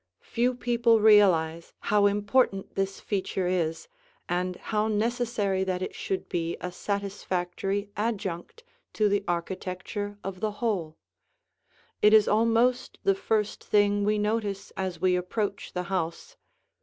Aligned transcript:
Few 0.23 0.55
people 0.55 0.99
realize 0.99 1.73
how 1.91 2.07
important 2.07 2.73
this 2.73 2.99
feature 2.99 3.45
is 3.45 3.87
and 4.27 4.55
how 4.55 4.87
necessary 4.87 5.63
that 5.65 5.83
it 5.83 5.93
should 5.93 6.27
be 6.27 6.57
a 6.59 6.71
satisfactory 6.71 7.91
adjunct 7.95 8.63
to 8.93 9.07
the 9.07 9.23
architecture 9.27 10.17
of 10.23 10.39
the 10.39 10.53
whole. 10.53 10.97
It 12.01 12.15
is 12.15 12.27
almost 12.27 12.97
the 13.03 13.13
first 13.13 13.63
thing 13.63 14.03
we 14.03 14.17
notice 14.17 14.71
as 14.75 14.99
we 14.99 15.15
approach 15.15 15.71
the 15.73 15.83
house. 15.83 16.35